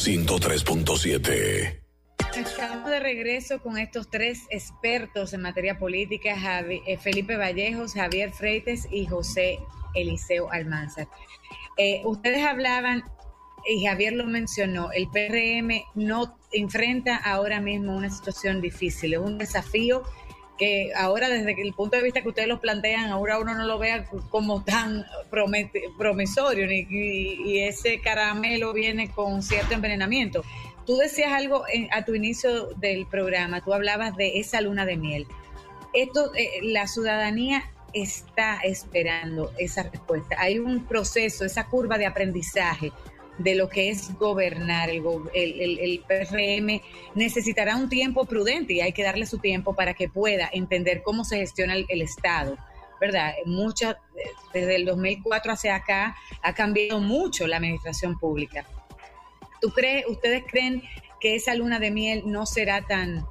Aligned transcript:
103.7. 0.00 1.78
Estamos 2.34 2.90
de 2.90 3.00
regreso 3.00 3.60
con 3.60 3.76
estos 3.76 4.08
tres 4.08 4.46
expertos 4.48 5.34
en 5.34 5.42
materia 5.42 5.78
política, 5.78 6.34
eh, 6.70 6.96
Felipe 6.96 7.36
Vallejos, 7.36 7.92
Javier 7.92 8.32
Freites 8.32 8.88
y 8.90 9.04
José 9.04 9.58
Eliseo 9.94 10.50
Almanzar. 10.50 11.06
Eh, 11.76 12.00
ustedes 12.06 12.46
hablaban, 12.46 13.04
y 13.68 13.84
Javier 13.84 14.14
lo 14.14 14.24
mencionó, 14.24 14.90
el 14.90 15.06
PRM 15.10 15.84
no 15.94 16.34
enfrenta 16.50 17.16
ahora 17.16 17.60
mismo 17.60 17.94
una 17.94 18.08
situación 18.08 18.62
difícil, 18.62 19.12
es 19.12 19.20
un 19.20 19.36
desafío 19.36 20.02
que 20.60 20.92
ahora 20.94 21.30
desde 21.30 21.58
el 21.62 21.72
punto 21.72 21.96
de 21.96 22.02
vista 22.02 22.20
que 22.20 22.28
ustedes 22.28 22.46
lo 22.46 22.60
plantean, 22.60 23.08
ahora 23.08 23.38
uno 23.38 23.54
no 23.54 23.64
lo 23.64 23.78
vea 23.78 24.04
como 24.28 24.62
tan 24.62 25.06
promisorio 25.96 26.66
ni, 26.66 26.86
y, 26.90 27.60
ese 27.60 27.98
caramelo 28.02 28.74
viene 28.74 29.10
con 29.10 29.42
cierto 29.42 29.72
envenenamiento. 29.72 30.44
Tú 30.84 30.98
decías 30.98 31.32
algo 31.32 31.64
a 31.92 32.04
tu 32.04 32.14
inicio 32.14 32.66
del 32.74 33.06
programa, 33.06 33.62
tú 33.62 33.72
hablabas 33.72 34.14
de 34.16 34.38
esa 34.38 34.60
luna 34.60 34.84
de 34.84 34.98
miel. 34.98 35.26
Esto, 35.94 36.30
eh, 36.34 36.50
la 36.62 36.86
ciudadanía 36.86 37.64
está 37.94 38.56
esperando 38.62 39.52
esa 39.56 39.84
respuesta. 39.84 40.36
Hay 40.38 40.58
un 40.58 40.84
proceso, 40.84 41.46
esa 41.46 41.68
curva 41.68 41.96
de 41.96 42.04
aprendizaje 42.04 42.92
de 43.42 43.54
lo 43.54 43.68
que 43.68 43.90
es 43.90 44.16
gobernar. 44.18 44.90
El, 44.90 45.02
el, 45.34 46.04
PRM 46.06 46.80
necesitará 47.14 47.76
un 47.76 47.88
tiempo 47.88 48.26
prudente 48.26 48.74
y 48.74 48.80
hay 48.80 48.92
que 48.92 49.02
darle 49.02 49.26
su 49.26 49.38
tiempo 49.38 49.74
para 49.74 49.94
que 49.94 50.08
pueda 50.08 50.48
entender 50.52 51.02
cómo 51.02 51.24
se 51.24 51.38
gestiona 51.38 51.74
el, 51.74 52.02
Estado. 52.02 52.56
¿Verdad? 53.00 53.32
Muchas, 53.46 53.96
desde 54.52 54.76
el 54.76 54.84
2004 54.84 55.52
hacia 55.52 55.74
acá 55.74 56.16
ha 56.42 56.54
cambiado 56.54 57.00
mucho 57.00 57.46
la 57.46 57.56
administración 57.56 58.18
pública. 58.18 58.66
¿Tú 59.60 59.70
crees, 59.70 60.04
ustedes 60.06 60.44
creen 60.46 60.82
que 61.18 61.34
esa 61.34 61.54
luna 61.54 61.78
de 61.78 61.90
miel 61.90 62.22
no 62.26 62.44
será 62.44 62.82
tan, 62.82 63.26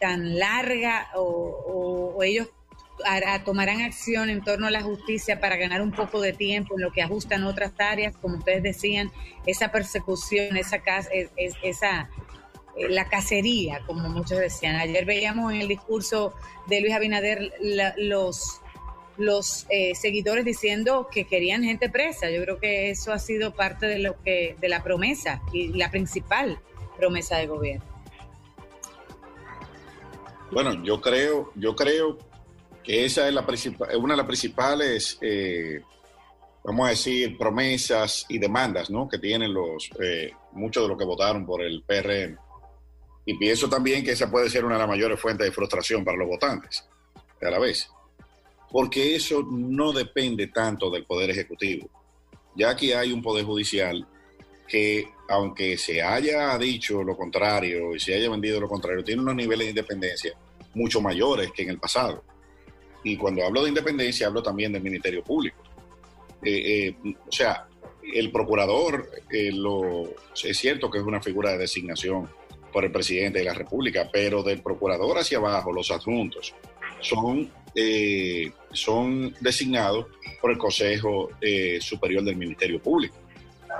tan 0.00 0.38
larga 0.38 1.08
o, 1.14 2.14
o 2.16 2.22
ellos 2.24 2.48
tomarán 3.44 3.82
acción 3.82 4.30
en 4.30 4.42
torno 4.42 4.66
a 4.66 4.70
la 4.70 4.82
justicia 4.82 5.40
para 5.40 5.56
ganar 5.56 5.82
un 5.82 5.92
poco 5.92 6.20
de 6.20 6.32
tiempo 6.32 6.74
en 6.76 6.82
lo 6.82 6.92
que 6.92 7.02
ajustan 7.02 7.44
otras 7.44 7.72
áreas, 7.78 8.16
como 8.16 8.38
ustedes 8.38 8.62
decían, 8.62 9.10
esa 9.46 9.70
persecución, 9.70 10.56
esa, 10.56 10.80
esa 11.62 12.10
eh, 12.76 12.88
la 12.88 13.08
cacería, 13.08 13.80
como 13.86 14.08
muchos 14.08 14.38
decían. 14.38 14.76
Ayer 14.76 15.04
veíamos 15.04 15.52
en 15.52 15.60
el 15.62 15.68
discurso 15.68 16.34
de 16.66 16.80
Luis 16.80 16.94
Abinader 16.94 17.52
los 17.96 18.60
los 19.18 19.66
eh, 19.70 19.94
seguidores 19.94 20.44
diciendo 20.44 21.08
que 21.10 21.24
querían 21.24 21.64
gente 21.64 21.88
presa. 21.88 22.30
Yo 22.30 22.42
creo 22.42 22.58
que 22.58 22.90
eso 22.90 23.14
ha 23.14 23.18
sido 23.18 23.54
parte 23.54 23.86
de 23.86 23.98
lo 23.98 24.22
que 24.22 24.56
de 24.60 24.68
la 24.68 24.82
promesa 24.82 25.40
y 25.52 25.68
la 25.68 25.90
principal 25.90 26.60
promesa 26.98 27.38
de 27.38 27.46
gobierno. 27.46 27.84
Bueno, 30.50 30.84
yo 30.84 31.00
creo, 31.00 31.50
yo 31.56 31.74
creo 31.74 32.18
que 32.86 33.04
esa 33.04 33.26
es 33.26 33.34
la 33.34 33.44
una 33.98 34.14
de 34.14 34.16
las 34.16 34.26
principales, 34.26 35.18
eh, 35.20 35.80
vamos 36.62 36.86
a 36.86 36.90
decir, 36.90 37.36
promesas 37.36 38.24
y 38.28 38.38
demandas 38.38 38.90
¿no? 38.90 39.08
que 39.08 39.18
tienen 39.18 39.52
los 39.52 39.90
eh, 40.00 40.30
muchos 40.52 40.84
de 40.84 40.88
los 40.88 40.96
que 40.96 41.04
votaron 41.04 41.44
por 41.44 41.62
el 41.62 41.82
PRM. 41.82 42.38
Y 43.24 43.36
pienso 43.38 43.68
también 43.68 44.04
que 44.04 44.12
esa 44.12 44.30
puede 44.30 44.48
ser 44.48 44.64
una 44.64 44.76
de 44.76 44.80
las 44.82 44.88
mayores 44.88 45.18
fuentes 45.18 45.44
de 45.44 45.52
frustración 45.52 46.04
para 46.04 46.16
los 46.16 46.28
votantes 46.28 46.88
a 47.42 47.50
la 47.50 47.58
vez. 47.58 47.90
Porque 48.70 49.16
eso 49.16 49.42
no 49.42 49.92
depende 49.92 50.46
tanto 50.46 50.88
del 50.88 51.04
Poder 51.04 51.30
Ejecutivo. 51.30 51.90
Ya 52.54 52.70
aquí 52.70 52.92
hay 52.92 53.12
un 53.12 53.20
Poder 53.20 53.44
Judicial 53.44 54.06
que, 54.68 55.08
aunque 55.28 55.76
se 55.76 56.02
haya 56.02 56.56
dicho 56.56 57.02
lo 57.02 57.16
contrario 57.16 57.96
y 57.96 58.00
se 58.00 58.14
haya 58.14 58.30
vendido 58.30 58.60
lo 58.60 58.68
contrario, 58.68 59.02
tiene 59.02 59.22
unos 59.22 59.34
niveles 59.34 59.66
de 59.66 59.70
independencia 59.70 60.32
mucho 60.74 61.00
mayores 61.00 61.50
que 61.50 61.62
en 61.62 61.70
el 61.70 61.78
pasado 61.78 62.22
y 63.06 63.16
cuando 63.16 63.44
hablo 63.44 63.62
de 63.62 63.68
independencia 63.68 64.26
hablo 64.26 64.42
también 64.42 64.72
del 64.72 64.82
Ministerio 64.82 65.22
Público. 65.22 65.62
Eh, 66.42 66.88
eh, 66.88 67.14
o 67.26 67.30
sea, 67.30 67.68
el 68.02 68.32
procurador, 68.32 69.08
eh, 69.30 69.52
lo, 69.52 70.10
es 70.42 70.58
cierto 70.58 70.90
que 70.90 70.98
es 70.98 71.04
una 71.04 71.22
figura 71.22 71.52
de 71.52 71.58
designación 71.58 72.28
por 72.72 72.84
el 72.84 72.90
presidente 72.90 73.38
de 73.38 73.44
la 73.44 73.54
República, 73.54 74.10
pero 74.12 74.42
del 74.42 74.60
procurador 74.60 75.18
hacia 75.18 75.38
abajo, 75.38 75.72
los 75.72 75.90
adjuntos, 75.92 76.52
son, 77.00 77.48
son 78.72 79.34
designados 79.40 80.06
por 80.40 80.50
el 80.50 80.58
Consejo 80.58 81.30
Superior 81.80 82.24
del 82.24 82.36
Ministerio 82.36 82.82
Público. 82.82 83.14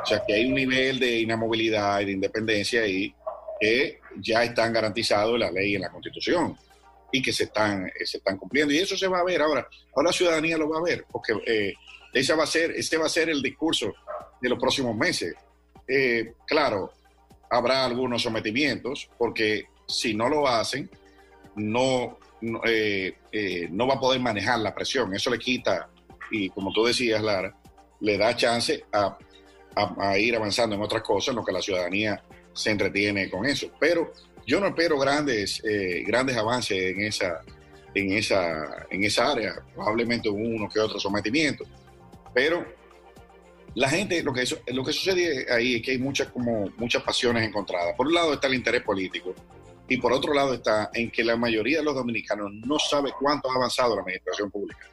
O 0.02 0.06
sea 0.06 0.22
que 0.24 0.34
hay 0.34 0.46
un 0.46 0.54
nivel 0.54 1.00
de 1.00 1.20
inamovilidad 1.20 2.00
y 2.00 2.06
de 2.06 2.12
independencia 2.12 2.82
ahí 2.82 3.12
que 3.60 3.98
ya 4.18 4.44
están 4.44 4.72
garantizados 4.72 5.34
en 5.34 5.40
la 5.40 5.50
ley 5.50 5.72
y 5.72 5.74
en 5.74 5.82
la 5.82 5.90
Constitución 5.90 6.56
y 7.12 7.22
que 7.22 7.32
se 7.32 7.44
están, 7.44 7.86
eh, 7.86 8.04
se 8.04 8.18
están 8.18 8.36
cumpliendo. 8.36 8.72
Y 8.72 8.78
eso 8.78 8.96
se 8.96 9.08
va 9.08 9.20
a 9.20 9.24
ver 9.24 9.40
ahora. 9.42 9.66
Ahora 9.94 10.08
la 10.08 10.12
ciudadanía 10.12 10.58
lo 10.58 10.68
va 10.68 10.78
a 10.78 10.82
ver, 10.82 11.04
porque 11.10 11.34
eh, 11.46 11.74
ese, 12.12 12.34
va 12.34 12.44
a 12.44 12.46
ser, 12.46 12.72
ese 12.72 12.96
va 12.96 13.06
a 13.06 13.10
ser 13.10 13.28
el 13.28 13.42
discurso 13.42 13.94
de 14.40 14.48
los 14.48 14.58
próximos 14.58 14.96
meses. 14.96 15.34
Eh, 15.88 16.34
claro, 16.46 16.92
habrá 17.50 17.84
algunos 17.84 18.22
sometimientos, 18.22 19.08
porque 19.18 19.66
si 19.86 20.14
no 20.14 20.28
lo 20.28 20.48
hacen, 20.48 20.90
no, 21.54 22.18
no, 22.40 22.60
va 22.60 23.94
a 23.94 24.00
poder 24.00 24.20
manejar 24.20 24.58
la 24.58 24.74
presión. 24.74 25.14
Eso 25.14 25.30
le 25.30 25.38
quita, 25.38 25.88
y 26.30 26.50
como 26.50 26.72
tú 26.72 26.84
decías, 26.84 27.22
Lara, 27.22 27.56
le 28.00 28.18
da 28.18 28.36
chance 28.36 28.84
a, 28.92 29.16
a 29.74 30.18
ir 30.18 30.36
avanzando 30.36 30.76
en 30.76 30.82
otras 30.82 31.02
cosas, 31.02 31.28
en 31.28 31.36
lo 31.36 31.44
que 31.44 31.52
la 31.52 31.62
ciudadanía 31.62 32.22
se 32.52 32.70
entretiene 32.70 33.30
con 33.30 33.46
eso. 33.46 33.70
Pero 33.78 34.12
yo 34.46 34.60
no 34.60 34.68
espero 34.68 34.98
grandes, 34.98 35.62
eh, 35.64 36.04
grandes 36.06 36.36
avances 36.36 36.78
en 36.78 37.00
esa, 37.00 37.42
en, 37.94 38.12
esa, 38.12 38.86
en 38.90 39.04
esa 39.04 39.32
área, 39.32 39.54
probablemente 39.74 40.28
uno 40.28 40.68
que 40.68 40.78
otro 40.78 41.00
sometimiento, 41.00 41.64
pero 42.32 42.64
la 43.74 43.90
gente, 43.90 44.22
lo 44.22 44.32
que, 44.32 44.44
lo 44.72 44.84
que 44.84 44.92
sucede 44.92 45.52
ahí 45.52 45.74
es 45.76 45.82
que 45.82 45.90
hay 45.90 45.98
muchas, 45.98 46.28
como, 46.28 46.70
muchas 46.78 47.02
pasiones 47.02 47.46
encontradas. 47.46 47.94
Por 47.94 48.06
un 48.06 48.14
lado 48.14 48.32
está 48.32 48.46
el 48.46 48.54
interés 48.54 48.82
político 48.82 49.34
y 49.86 49.98
por 49.98 50.14
otro 50.14 50.32
lado 50.32 50.54
está 50.54 50.90
en 50.94 51.10
que 51.10 51.22
la 51.22 51.36
mayoría 51.36 51.78
de 51.78 51.84
los 51.84 51.94
dominicanos 51.94 52.52
no 52.52 52.78
sabe 52.78 53.12
cuánto 53.18 53.50
ha 53.50 53.54
avanzado 53.54 53.94
la 53.94 54.00
administración 54.00 54.50
pública, 54.50 54.88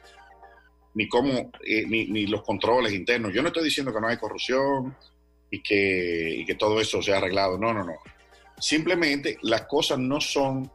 ni 0.94 1.08
cómo, 1.08 1.50
eh, 1.66 1.86
ni, 1.86 2.26
los 2.26 2.42
controles 2.42 2.92
internos. 2.92 3.32
Yo 3.32 3.40
no 3.40 3.48
estoy 3.48 3.64
diciendo 3.64 3.92
que 3.92 4.00
no 4.00 4.08
hay 4.08 4.18
corrupción 4.18 4.94
y 5.50 5.62
que, 5.62 6.36
y 6.40 6.44
que 6.44 6.54
todo 6.54 6.78
eso 6.78 7.00
se 7.00 7.14
ha 7.14 7.16
arreglado, 7.16 7.56
no, 7.56 7.72
no, 7.72 7.84
no. 7.84 7.94
Simplemente 8.58 9.38
las 9.42 9.62
cosas 9.62 9.98
no 9.98 10.20
son 10.20 10.70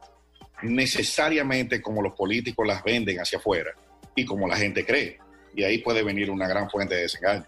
necesariamente 0.61 1.81
como 1.81 2.01
los 2.01 2.13
políticos 2.13 2.67
las 2.67 2.83
venden 2.83 3.19
hacia 3.19 3.39
afuera 3.39 3.71
y 4.15 4.25
como 4.25 4.47
la 4.47 4.57
gente 4.57 4.85
cree. 4.85 5.19
Y 5.55 5.63
ahí 5.63 5.79
puede 5.79 6.03
venir 6.03 6.29
una 6.29 6.47
gran 6.47 6.69
fuente 6.69 6.95
de 6.95 7.01
desengaño. 7.01 7.45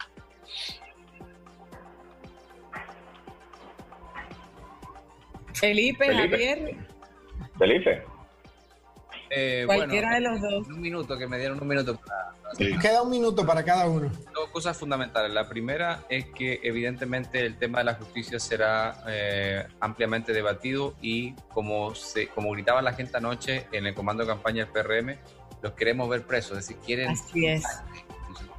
Felipe, 5.53 6.05
Felipe. 6.05 6.29
Javier. 6.29 6.75
Felipe. 7.59 8.03
Eh, 9.33 9.63
Cualquiera 9.65 10.15
de 10.15 10.21
los 10.21 10.41
dos. 10.41 10.67
Un 10.67 10.81
minuto, 10.81 11.17
que 11.17 11.25
me 11.25 11.39
dieron 11.39 11.61
un 11.61 11.67
minuto 11.67 11.99
Queda 12.57 13.01
un 13.01 13.09
minuto 13.09 13.45
para 13.45 13.63
cada 13.63 13.87
uno. 13.87 14.11
Dos 14.33 14.49
cosas 14.49 14.77
fundamentales. 14.77 15.31
La 15.31 15.47
primera 15.47 16.03
es 16.09 16.25
que 16.25 16.59
evidentemente 16.63 17.45
el 17.45 17.57
tema 17.57 17.79
de 17.79 17.85
la 17.85 17.93
justicia 17.93 18.39
será 18.39 19.03
eh, 19.07 19.65
ampliamente 19.79 20.33
debatido 20.33 20.95
y 21.01 21.33
como, 21.53 21.95
se, 21.95 22.27
como 22.27 22.51
gritaba 22.51 22.81
la 22.81 22.93
gente 22.93 23.17
anoche 23.17 23.67
en 23.71 23.85
el 23.85 23.93
comando 23.93 24.23
de 24.23 24.29
campaña 24.29 24.65
del 24.65 24.73
PRM, 24.73 25.17
los 25.61 25.73
queremos 25.73 26.09
ver 26.09 26.23
presos. 26.23 26.57
Es 26.57 26.67
decir, 26.67 26.77
quieren... 26.85 27.11
Así 27.11 27.45
es. 27.47 27.63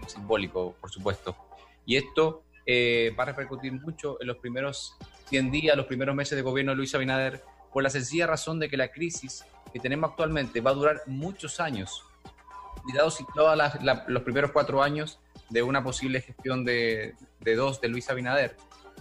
Simbólico, 0.06 0.74
por 0.80 0.90
supuesto. 0.90 1.36
Y 1.84 1.96
esto 1.96 2.44
eh, 2.64 3.14
va 3.18 3.24
a 3.24 3.26
repercutir 3.26 3.72
mucho 3.72 4.20
en 4.20 4.26
los 4.26 4.38
primeros 4.38 4.96
100 5.28 5.50
días, 5.50 5.76
los 5.76 5.86
primeros 5.86 6.14
meses 6.14 6.36
de 6.36 6.42
gobierno 6.42 6.72
de 6.72 6.76
Luis 6.76 6.94
Abinader, 6.94 7.42
por 7.72 7.82
la 7.82 7.90
sencilla 7.90 8.26
razón 8.26 8.58
de 8.58 8.68
que 8.68 8.76
la 8.76 8.88
crisis 8.88 9.44
que 9.72 9.80
tenemos 9.80 10.10
actualmente 10.10 10.60
va 10.60 10.70
a 10.70 10.74
durar 10.74 11.02
muchos 11.06 11.60
años. 11.60 12.04
Cuidado 12.82 13.10
si 13.10 13.24
todos 13.34 13.58
los 14.08 14.22
primeros 14.22 14.50
cuatro 14.50 14.82
años 14.82 15.20
de 15.48 15.62
una 15.62 15.82
posible 15.82 16.20
gestión 16.20 16.64
de, 16.64 17.14
dos 17.56 17.80
de 17.80 17.88
Luis 17.88 18.10
Abinader, 18.10 18.56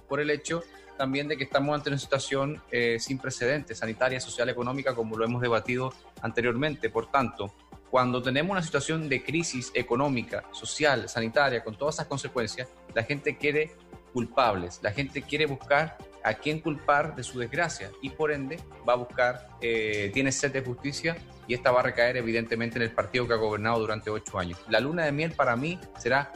por 0.07 0.19
el 0.19 0.29
hecho 0.29 0.63
también 0.97 1.27
de 1.27 1.38
que 1.38 1.45
estamos 1.45 1.73
ante 1.73 1.89
una 1.89 1.97
situación 1.97 2.62
eh, 2.71 2.97
sin 3.00 3.18
precedentes, 3.18 3.79
sanitaria, 3.79 4.19
social, 4.19 4.50
económica, 4.50 4.94
como 4.94 5.18
lo 5.18 5.25
hemos 5.25 5.41
debatido 5.41 5.94
anteriormente. 6.21 6.89
Por 6.89 7.09
tanto, 7.09 7.53
cuando 7.89 8.21
tenemos 8.21 8.51
una 8.51 8.62
situación 8.62 9.09
de 9.09 9.24
crisis 9.24 9.71
económica, 9.74 10.44
social, 10.51 11.09
sanitaria, 11.09 11.63
con 11.63 11.75
todas 11.75 11.95
esas 11.95 12.07
consecuencias, 12.07 12.67
la 12.94 13.03
gente 13.03 13.35
quiere 13.38 13.71
culpables, 14.13 14.79
la 14.83 14.91
gente 14.91 15.24
quiere 15.24 15.45
buscar 15.45 15.97
a 16.23 16.33
quién 16.35 16.59
culpar 16.59 17.15
de 17.15 17.23
su 17.23 17.39
desgracia 17.39 17.91
y 18.01 18.09
por 18.09 18.31
ende 18.31 18.59
va 18.88 18.94
a 18.94 18.97
buscar, 18.97 19.50
eh, 19.62 20.12
tiene 20.13 20.31
sed 20.31 20.51
de 20.51 20.62
justicia 20.62 21.18
y 21.47 21.53
esta 21.53 21.71
va 21.71 21.81
a 21.81 21.83
recaer 21.83 22.18
evidentemente 22.18 22.77
en 22.77 22.83
el 22.83 22.91
partido 22.91 23.27
que 23.27 23.33
ha 23.33 23.38
gobernado 23.38 23.79
durante 23.79 24.09
ocho 24.09 24.39
años. 24.39 24.59
La 24.69 24.79
luna 24.79 25.06
de 25.06 25.12
miel 25.12 25.31
para 25.31 25.56
mí 25.56 25.79
será 25.97 26.31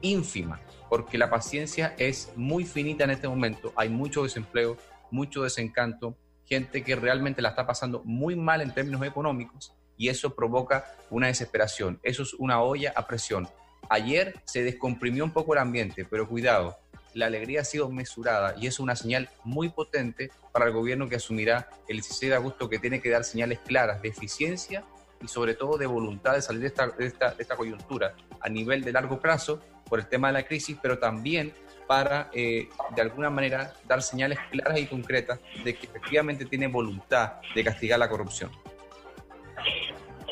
ínfima, 0.00 0.60
porque 0.88 1.18
la 1.18 1.30
paciencia 1.30 1.94
es 1.98 2.32
muy 2.36 2.64
finita 2.64 3.04
en 3.04 3.10
este 3.10 3.28
momento. 3.28 3.72
Hay 3.76 3.88
mucho 3.88 4.22
desempleo, 4.22 4.76
mucho 5.10 5.42
desencanto, 5.42 6.16
gente 6.44 6.82
que 6.82 6.96
realmente 6.96 7.42
la 7.42 7.50
está 7.50 7.66
pasando 7.66 8.02
muy 8.04 8.36
mal 8.36 8.60
en 8.60 8.72
términos 8.72 9.02
económicos 9.04 9.74
y 9.96 10.08
eso 10.08 10.34
provoca 10.34 10.84
una 11.10 11.26
desesperación. 11.26 11.98
Eso 12.02 12.22
es 12.22 12.34
una 12.34 12.62
olla 12.62 12.92
a 12.94 13.06
presión. 13.06 13.48
Ayer 13.88 14.34
se 14.44 14.62
descomprimió 14.62 15.24
un 15.24 15.30
poco 15.30 15.54
el 15.54 15.60
ambiente, 15.60 16.04
pero 16.04 16.28
cuidado, 16.28 16.76
la 17.16 17.26
alegría 17.26 17.62
ha 17.62 17.64
sido 17.64 17.88
mesurada 17.90 18.54
y 18.60 18.66
es 18.66 18.78
una 18.78 18.94
señal 18.94 19.30
muy 19.42 19.70
potente 19.70 20.30
para 20.52 20.66
el 20.66 20.72
gobierno 20.72 21.08
que 21.08 21.16
asumirá 21.16 21.70
el 21.88 21.96
16 21.96 22.30
de 22.30 22.36
agosto, 22.36 22.68
que 22.68 22.78
tiene 22.78 23.00
que 23.00 23.08
dar 23.08 23.24
señales 23.24 23.58
claras 23.60 24.02
de 24.02 24.08
eficiencia 24.08 24.84
y 25.22 25.26
sobre 25.26 25.54
todo 25.54 25.78
de 25.78 25.86
voluntad 25.86 26.34
de 26.34 26.42
salir 26.42 26.60
de 26.60 26.66
esta, 26.68 26.88
de 26.88 27.06
esta, 27.06 27.30
de 27.32 27.42
esta 27.42 27.56
coyuntura 27.56 28.14
a 28.40 28.48
nivel 28.50 28.84
de 28.84 28.92
largo 28.92 29.18
plazo 29.18 29.62
por 29.88 29.98
el 29.98 30.06
tema 30.08 30.28
de 30.28 30.34
la 30.34 30.42
crisis, 30.42 30.76
pero 30.82 30.98
también 30.98 31.54
para, 31.86 32.28
eh, 32.34 32.68
de 32.94 33.02
alguna 33.02 33.30
manera, 33.30 33.72
dar 33.88 34.02
señales 34.02 34.38
claras 34.50 34.78
y 34.78 34.86
concretas 34.86 35.40
de 35.64 35.74
que 35.74 35.86
efectivamente 35.86 36.44
tiene 36.44 36.66
voluntad 36.66 37.34
de 37.54 37.64
castigar 37.64 37.98
la 37.98 38.10
corrupción. 38.10 38.50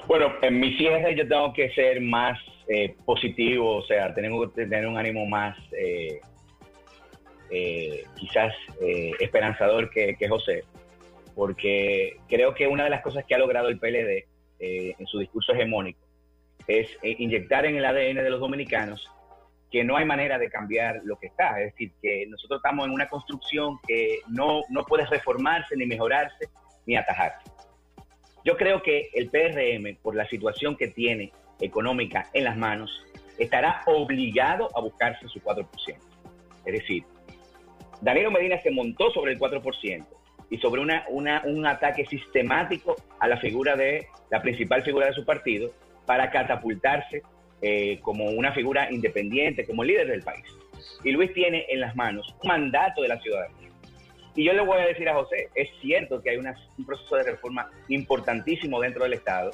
Bueno, 0.06 0.34
en 0.42 0.60
mi 0.60 0.76
cierre 0.76 1.16
yo 1.16 1.26
tengo 1.26 1.54
que 1.54 1.70
ser 1.70 2.02
más 2.02 2.38
eh, 2.66 2.96
positivo, 3.04 3.76
o 3.76 3.82
sea, 3.82 4.14
tenemos 4.14 4.50
que 4.52 4.62
tener 4.62 4.86
un 4.86 4.96
ánimo 4.96 5.26
más 5.26 5.54
eh, 7.54 8.04
quizás 8.16 8.54
esperanzador 9.20 9.90
que, 9.90 10.16
que, 10.16 10.28
José, 10.28 10.64
porque 11.34 12.16
creo 12.28 12.54
que 12.54 12.66
una 12.66 12.84
de 12.84 12.90
las 12.90 13.02
cosas 13.02 13.24
que 13.24 13.34
ha 13.34 13.38
logrado 13.38 13.68
el 13.68 13.78
PLD 13.78 14.26
en 14.58 15.06
su 15.06 15.18
discurso 15.18 15.52
hegemónico 15.52 16.00
es 16.66 16.88
inyectar 17.02 17.66
en 17.66 17.76
el 17.76 17.84
ADN 17.84 18.16
de 18.16 18.30
los 18.30 18.40
dominicanos 18.40 19.10
que 19.74 19.82
no 19.82 19.96
hay 19.96 20.04
manera 20.04 20.38
de 20.38 20.48
cambiar 20.48 21.00
lo 21.02 21.16
que 21.16 21.26
está. 21.26 21.60
Es 21.60 21.72
decir, 21.72 21.90
que 22.00 22.26
nosotros 22.28 22.58
estamos 22.58 22.86
en 22.86 22.92
una 22.92 23.08
construcción 23.08 23.80
que 23.84 24.20
no, 24.28 24.62
no 24.68 24.84
puede 24.84 25.04
reformarse, 25.04 25.76
ni 25.76 25.84
mejorarse, 25.84 26.48
ni 26.86 26.94
atajarse. 26.94 27.50
Yo 28.44 28.56
creo 28.56 28.80
que 28.82 29.10
el 29.14 29.30
PRM, 29.30 29.96
por 30.00 30.14
la 30.14 30.28
situación 30.28 30.76
que 30.76 30.86
tiene 30.86 31.32
económica 31.60 32.28
en 32.34 32.44
las 32.44 32.56
manos, 32.56 33.04
estará 33.36 33.82
obligado 33.86 34.70
a 34.76 34.80
buscarse 34.80 35.26
su 35.26 35.40
4%. 35.40 35.66
Es 36.66 36.72
decir, 36.72 37.04
Danilo 38.04 38.30
Medina 38.30 38.60
se 38.60 38.70
montó 38.70 39.10
sobre 39.12 39.32
el 39.32 39.38
4% 39.38 40.06
y 40.50 40.58
sobre 40.58 40.82
una, 40.82 41.06
una, 41.08 41.42
un 41.46 41.66
ataque 41.66 42.04
sistemático 42.04 42.96
a 43.18 43.26
la 43.26 43.38
figura 43.38 43.76
de 43.76 44.06
la 44.30 44.42
principal 44.42 44.82
figura 44.82 45.06
de 45.06 45.14
su 45.14 45.24
partido 45.24 45.72
para 46.04 46.30
catapultarse 46.30 47.22
eh, 47.62 47.98
como 48.02 48.26
una 48.26 48.52
figura 48.52 48.92
independiente, 48.92 49.66
como 49.66 49.82
líder 49.82 50.08
del 50.08 50.22
país. 50.22 50.44
Y 51.02 51.12
Luis 51.12 51.32
tiene 51.32 51.64
en 51.70 51.80
las 51.80 51.96
manos 51.96 52.36
un 52.42 52.48
mandato 52.48 53.00
de 53.00 53.08
la 53.08 53.18
ciudadanía. 53.20 53.70
Y 54.36 54.44
yo 54.44 54.52
le 54.52 54.60
voy 54.60 54.80
a 54.80 54.86
decir 54.86 55.08
a 55.08 55.14
José, 55.14 55.48
es 55.54 55.70
cierto 55.80 56.20
que 56.20 56.28
hay 56.28 56.36
un 56.36 56.84
proceso 56.84 57.16
de 57.16 57.22
reforma 57.22 57.70
importantísimo 57.88 58.80
dentro 58.80 59.04
del 59.04 59.14
Estado. 59.14 59.50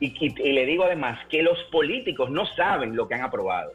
Y, 0.00 0.52
le 0.52 0.66
digo 0.66 0.82
además 0.82 1.24
que 1.28 1.42
los 1.42 1.62
políticos 1.70 2.28
no 2.28 2.44
saben 2.56 2.96
lo 2.96 3.06
que 3.06 3.14
han 3.14 3.22
aprobado. 3.22 3.72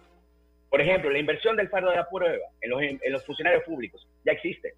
Por 0.74 0.82
ejemplo, 0.82 1.12
la 1.12 1.20
inversión 1.20 1.56
del 1.56 1.70
fardo 1.70 1.92
de 1.92 1.98
la 1.98 2.10
prueba 2.10 2.48
en 2.62 3.12
los, 3.12 3.24
funcionarios 3.24 3.64
públicos 3.64 4.08
ya 4.26 4.32
existe. 4.32 4.74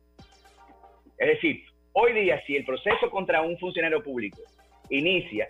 Es 1.18 1.28
decir, 1.30 1.64
hoy 1.94 2.12
día 2.12 2.44
si 2.46 2.58
el 2.58 2.66
proceso 2.66 3.10
contra 3.10 3.42
un 3.42 3.58
funcionario 3.58 4.04
público 4.04 4.42
inicia 4.90 5.48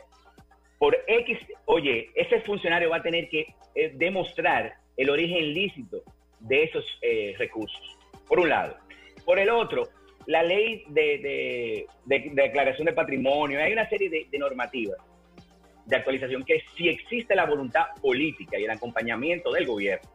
por 0.77 0.95
X, 1.07 1.39
oye, 1.65 2.11
ese 2.13 2.41
funcionario 2.41 2.91
va 2.91 2.97
a 2.97 3.01
tener 3.01 3.27
que 3.27 3.55
eh, 3.73 3.93
demostrar 3.95 4.75
el 4.95 5.09
origen 5.09 5.51
lícito 5.51 6.03
de 6.41 6.65
esos 6.65 6.85
eh, 7.01 7.33
recursos, 7.39 7.97
por 8.27 8.39
un 8.39 8.49
lado. 8.49 8.77
Por 9.25 9.39
el 9.39 9.49
otro, 9.49 9.89
la 10.27 10.43
ley 10.43 10.83
de, 10.89 11.87
declaración 12.05 12.85
de 12.85 12.93
patrimonio, 12.93 13.59
hay 13.59 13.73
una 13.73 13.89
serie 13.89 14.11
de, 14.11 14.37
normativas 14.37 14.99
de 15.87 15.95
actualización 15.95 16.45
que 16.45 16.61
si 16.77 16.87
existe 16.87 17.33
la 17.33 17.47
voluntad 17.47 17.85
política 17.99 18.59
y 18.59 18.65
el 18.65 18.69
acompañamiento 18.69 19.51
del 19.51 19.65
gobierno, 19.65 20.07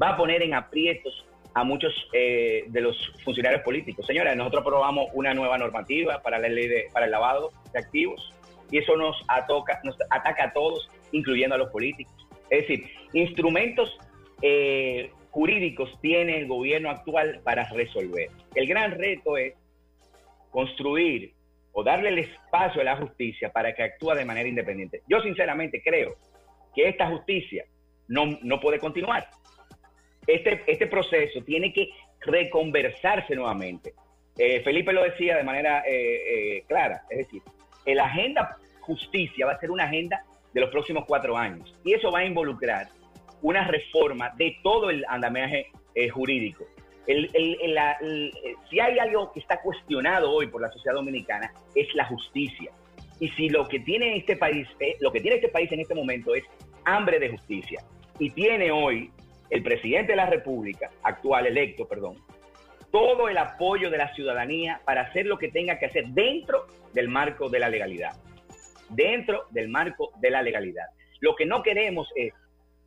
va 0.00 0.10
a 0.10 0.16
poner 0.16 0.42
en 0.42 0.54
aprietos 0.54 1.26
a 1.54 1.64
muchos 1.64 1.92
eh, 2.12 2.64
de 2.68 2.80
los 2.80 3.12
funcionarios 3.24 3.62
políticos. 3.62 4.06
Señora, 4.06 4.34
nosotros 4.34 4.62
aprobamos 4.62 5.08
una 5.14 5.34
nueva 5.34 5.58
normativa 5.58 6.22
para 6.22 6.38
el 6.46 7.10
lavado 7.10 7.50
de 7.72 7.78
activos, 7.78 8.32
y 8.70 8.78
eso 8.78 8.96
nos, 8.96 9.16
nos 9.84 9.96
ataca 10.10 10.44
a 10.44 10.52
todos, 10.52 10.88
incluyendo 11.12 11.56
a 11.56 11.58
los 11.58 11.70
políticos. 11.70 12.14
Es 12.50 12.62
decir, 12.62 12.88
instrumentos 13.12 13.98
eh, 14.42 15.10
jurídicos 15.30 15.90
tiene 16.00 16.38
el 16.38 16.46
gobierno 16.46 16.90
actual 16.90 17.40
para 17.44 17.68
resolver. 17.70 18.30
El 18.54 18.66
gran 18.66 18.92
reto 18.92 19.36
es 19.36 19.54
construir 20.50 21.34
o 21.72 21.84
darle 21.84 22.08
el 22.08 22.18
espacio 22.18 22.80
a 22.80 22.84
la 22.84 22.96
justicia 22.96 23.50
para 23.52 23.74
que 23.74 23.82
actúe 23.82 24.14
de 24.14 24.24
manera 24.24 24.48
independiente. 24.48 25.02
Yo 25.08 25.20
sinceramente 25.20 25.82
creo 25.84 26.16
que 26.74 26.88
esta 26.88 27.08
justicia 27.08 27.64
no, 28.08 28.38
no 28.42 28.60
puede 28.60 28.78
continuar. 28.78 29.28
Este, 30.30 30.62
este 30.66 30.86
proceso 30.86 31.42
tiene 31.42 31.72
que 31.72 31.90
reconversarse 32.20 33.34
nuevamente. 33.34 33.94
Eh, 34.36 34.60
Felipe 34.62 34.92
lo 34.92 35.02
decía 35.02 35.36
de 35.36 35.44
manera 35.44 35.82
eh, 35.86 36.64
clara, 36.68 37.02
es 37.10 37.18
decir, 37.18 37.42
la 37.86 38.04
agenda 38.04 38.56
justicia 38.80 39.46
va 39.46 39.52
a 39.52 39.60
ser 39.60 39.70
una 39.70 39.84
agenda 39.84 40.24
de 40.52 40.60
los 40.60 40.70
próximos 40.70 41.04
cuatro 41.06 41.36
años. 41.36 41.74
Y 41.84 41.94
eso 41.94 42.10
va 42.10 42.20
a 42.20 42.24
involucrar 42.24 42.88
una 43.42 43.66
reforma 43.66 44.30
de 44.36 44.56
todo 44.62 44.90
el 44.90 45.04
andamiaje 45.08 45.68
eh, 45.94 46.08
jurídico. 46.08 46.64
si 47.06 48.80
hay 48.80 48.98
algo 48.98 49.32
que 49.32 49.40
está 49.40 49.60
cuestionado 49.60 50.30
hoy 50.30 50.46
por 50.46 50.60
la 50.60 50.70
sociedad 50.70 50.94
dominicana 50.94 51.52
es 51.74 51.92
la 51.94 52.04
justicia. 52.04 52.70
Y 53.18 53.28
si 53.30 53.48
lo 53.48 53.68
que 53.68 53.80
tiene 53.80 54.16
este 54.16 54.36
país, 54.36 54.66
eh, 54.78 54.96
lo 55.00 55.12
que 55.12 55.20
tiene 55.20 55.36
este 55.36 55.48
país 55.48 55.70
en 55.72 55.80
este 55.80 55.94
momento 55.94 56.34
es 56.34 56.44
hambre 56.84 57.18
de 57.18 57.30
justicia, 57.30 57.82
y 58.18 58.30
tiene 58.30 58.70
hoy 58.70 59.10
el 59.50 59.62
presidente 59.62 60.12
de 60.12 60.16
la 60.16 60.26
República, 60.26 60.90
actual 61.02 61.46
electo, 61.46 61.86
perdón, 61.86 62.16
todo 62.90 63.28
el 63.28 63.38
apoyo 63.38 63.90
de 63.90 63.98
la 63.98 64.12
ciudadanía 64.14 64.80
para 64.84 65.02
hacer 65.02 65.26
lo 65.26 65.38
que 65.38 65.48
tenga 65.48 65.78
que 65.78 65.86
hacer 65.86 66.06
dentro 66.08 66.66
del 66.92 67.08
marco 67.08 67.48
de 67.48 67.58
la 67.58 67.68
legalidad. 67.68 68.12
Dentro 68.88 69.46
del 69.50 69.68
marco 69.68 70.10
de 70.20 70.30
la 70.30 70.42
legalidad. 70.42 70.86
Lo 71.20 71.36
que 71.36 71.46
no 71.46 71.62
queremos 71.62 72.08
es 72.16 72.32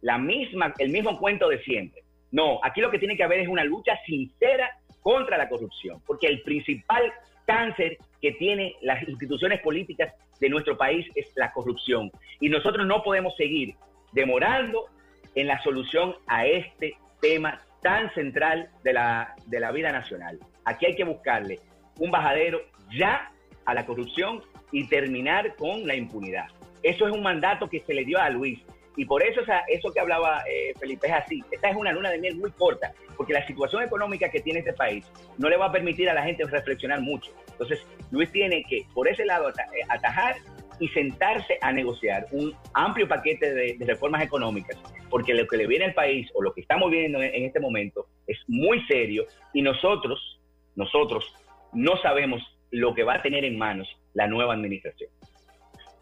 la 0.01 0.17
misma, 0.17 0.73
el 0.77 0.89
mismo 0.89 1.17
cuento 1.17 1.47
de 1.47 1.61
siempre. 1.63 2.03
No, 2.31 2.59
aquí 2.63 2.81
lo 2.81 2.91
que 2.91 2.99
tiene 2.99 3.15
que 3.15 3.23
haber 3.23 3.39
es 3.39 3.47
una 3.47 3.63
lucha 3.63 3.97
sincera 4.05 4.69
contra 5.01 5.37
la 5.37 5.47
corrupción, 5.47 6.01
porque 6.05 6.27
el 6.27 6.41
principal 6.41 7.13
cáncer 7.45 7.97
que 8.21 8.31
tiene 8.33 8.75
las 8.81 9.07
instituciones 9.07 9.61
políticas 9.61 10.13
de 10.39 10.49
nuestro 10.49 10.77
país 10.77 11.05
es 11.15 11.31
la 11.35 11.51
corrupción. 11.51 12.11
Y 12.39 12.49
nosotros 12.49 12.85
no 12.87 13.03
podemos 13.03 13.35
seguir 13.35 13.75
demorando 14.13 14.87
en 15.35 15.47
la 15.47 15.61
solución 15.63 16.15
a 16.27 16.45
este 16.45 16.95
tema 17.21 17.61
tan 17.81 18.13
central 18.13 18.69
de 18.83 18.93
la, 18.93 19.35
de 19.45 19.59
la 19.59 19.71
vida 19.71 19.91
nacional. 19.91 20.39
Aquí 20.65 20.85
hay 20.85 20.95
que 20.95 21.03
buscarle 21.03 21.59
un 21.99 22.11
bajadero 22.11 22.61
ya 22.91 23.31
a 23.65 23.73
la 23.73 23.85
corrupción 23.85 24.41
y 24.71 24.87
terminar 24.87 25.55
con 25.55 25.85
la 25.85 25.95
impunidad. 25.95 26.47
Eso 26.81 27.07
es 27.07 27.13
un 27.13 27.23
mandato 27.23 27.69
que 27.69 27.81
se 27.81 27.93
le 27.93 28.03
dio 28.03 28.19
a 28.19 28.29
Luis. 28.29 28.59
Y 28.95 29.05
por 29.05 29.23
eso 29.23 29.41
eso 29.69 29.91
que 29.91 29.99
hablaba 29.99 30.43
eh, 30.47 30.73
Felipe 30.79 31.07
es 31.07 31.13
así. 31.13 31.43
Esta 31.51 31.69
es 31.69 31.75
una 31.75 31.91
luna 31.91 32.11
de 32.11 32.19
miel 32.19 32.35
muy 32.35 32.51
corta, 32.51 32.93
porque 33.17 33.33
la 33.33 33.45
situación 33.47 33.81
económica 33.81 34.29
que 34.29 34.39
tiene 34.41 34.59
este 34.59 34.73
país 34.73 35.05
no 35.37 35.49
le 35.49 35.57
va 35.57 35.67
a 35.67 35.71
permitir 35.71 36.09
a 36.09 36.13
la 36.13 36.23
gente 36.23 36.45
reflexionar 36.45 37.01
mucho. 37.01 37.31
Entonces, 37.51 37.79
Luis 38.11 38.31
tiene 38.31 38.63
que, 38.69 38.85
por 38.93 39.07
ese 39.07 39.25
lado, 39.25 39.49
eh, 39.49 39.53
atajar 39.89 40.35
y 40.83 40.89
sentarse 40.89 41.57
a 41.61 41.71
negociar 41.71 42.27
un 42.31 42.53
amplio 42.73 43.07
paquete 43.07 43.53
de, 43.53 43.77
reformas 43.87 44.21
económicas, 44.21 44.77
porque 45.09 45.33
lo 45.33 45.47
que 45.47 45.55
le 45.55 45.65
viene 45.65 45.85
al 45.85 45.93
país 45.93 46.29
o 46.33 46.41
lo 46.41 46.53
que 46.53 46.59
estamos 46.59 46.91
viendo 46.91 47.21
en, 47.21 47.45
este 47.45 47.61
momento 47.61 48.07
es 48.27 48.37
muy 48.49 48.85
serio 48.85 49.23
y 49.53 49.61
nosotros, 49.61 50.41
nosotros 50.75 51.23
no 51.71 51.95
sabemos 52.01 52.41
lo 52.69 52.93
que 52.93 53.05
va 53.05 53.13
a 53.13 53.21
tener 53.21 53.45
en 53.45 53.57
manos 53.57 53.87
la 54.13 54.27
nueva 54.27 54.55
administración. 54.55 55.09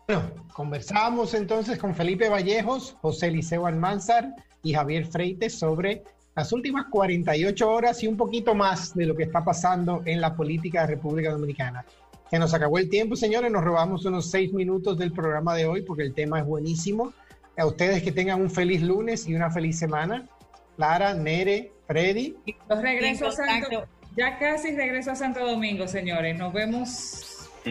Bueno, 0.07 0.31
conversábamos 0.51 1.35
entonces 1.35 1.77
con 1.77 1.93
Felipe 1.93 2.27
Vallejos, 2.27 2.97
José 3.01 3.29
Liceo 3.29 3.67
Almanzar 3.67 4.29
y 4.63 4.73
Javier 4.73 5.05
Freites 5.05 5.59
sobre 5.59 6.01
las 6.35 6.51
últimas 6.53 6.87
48 6.89 7.69
horas 7.69 8.01
y 8.01 8.07
un 8.07 8.17
poquito 8.17 8.55
más 8.55 8.95
de 8.95 9.05
lo 9.05 9.15
que 9.15 9.23
está 9.25 9.45
pasando 9.45 10.01
en 10.05 10.19
la 10.19 10.35
política 10.35 10.81
de 10.81 10.95
República 10.95 11.29
Dominicana. 11.29 11.85
Se 12.31 12.39
nos 12.39 12.53
acabó 12.53 12.79
el 12.79 12.89
tiempo, 12.89 13.17
señores. 13.17 13.51
Nos 13.51 13.61
robamos 13.61 14.05
unos 14.05 14.31
seis 14.31 14.53
minutos 14.53 14.97
del 14.97 15.11
programa 15.11 15.53
de 15.53 15.65
hoy 15.65 15.81
porque 15.81 16.03
el 16.03 16.13
tema 16.13 16.39
es 16.39 16.45
buenísimo. 16.45 17.11
A 17.57 17.65
ustedes 17.65 18.01
que 18.03 18.13
tengan 18.13 18.41
un 18.41 18.49
feliz 18.49 18.81
lunes 18.81 19.27
y 19.27 19.35
una 19.35 19.51
feliz 19.51 19.77
semana. 19.77 20.29
Clara, 20.77 21.13
Nere, 21.13 21.73
Freddy. 21.87 22.37
Los 22.69 22.81
regreso 22.81 23.27
a 23.27 23.31
Santo, 23.33 23.85
ya 24.15 24.39
casi 24.39 24.73
regreso 24.73 25.11
a 25.11 25.15
Santo 25.15 25.45
Domingo, 25.45 25.89
señores. 25.89 26.37
Nos 26.37 26.53
vemos. 26.53 27.49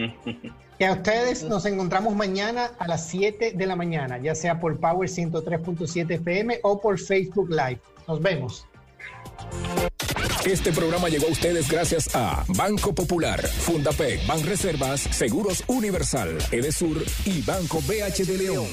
Y 0.79 0.83
a 0.83 0.93
ustedes 0.93 1.43
nos 1.43 1.67
encontramos 1.67 2.15
mañana 2.15 2.71
a 2.79 2.87
las 2.87 3.05
7 3.05 3.51
de 3.51 3.65
la 3.67 3.75
mañana, 3.75 4.17
ya 4.17 4.33
sea 4.33 4.59
por 4.59 4.79
Power 4.79 5.07
103.7 5.07 6.15
FM 6.15 6.59
o 6.63 6.81
por 6.81 6.99
Facebook 6.99 7.51
Live. 7.51 7.79
Nos 8.07 8.19
vemos. 8.19 8.65
Este 10.45 10.71
programa 10.71 11.07
llegó 11.07 11.27
a 11.27 11.31
ustedes 11.31 11.69
gracias 11.69 12.15
a 12.15 12.43
Banco 12.57 12.95
Popular, 12.95 13.45
Fundapec, 13.47 14.25
Banreservas, 14.25 15.01
Seguros 15.01 15.63
Universal, 15.67 16.37
Edesur 16.51 17.03
y 17.25 17.41
Banco 17.43 17.79
BH 17.81 18.25
de 18.25 18.37
León. 18.37 18.67